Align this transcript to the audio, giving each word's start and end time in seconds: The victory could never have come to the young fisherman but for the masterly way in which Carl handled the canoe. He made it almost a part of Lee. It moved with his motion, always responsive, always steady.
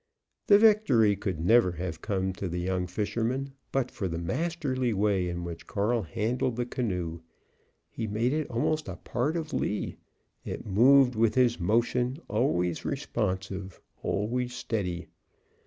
The 0.47 0.57
victory 0.57 1.15
could 1.15 1.39
never 1.39 1.73
have 1.73 2.01
come 2.01 2.33
to 2.33 2.47
the 2.49 2.57
young 2.57 2.87
fisherman 2.87 3.53
but 3.71 3.91
for 3.91 4.07
the 4.07 4.17
masterly 4.17 4.93
way 4.93 5.29
in 5.29 5.43
which 5.43 5.67
Carl 5.67 6.01
handled 6.01 6.55
the 6.55 6.65
canoe. 6.65 7.19
He 7.91 8.07
made 8.07 8.33
it 8.33 8.47
almost 8.49 8.87
a 8.89 8.95
part 8.95 9.37
of 9.37 9.53
Lee. 9.53 9.97
It 10.43 10.65
moved 10.65 11.13
with 11.13 11.35
his 11.35 11.59
motion, 11.59 12.17
always 12.29 12.83
responsive, 12.83 13.79
always 14.01 14.55
steady. 14.55 15.05